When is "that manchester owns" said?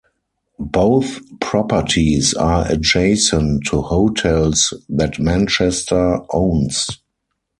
4.89-6.87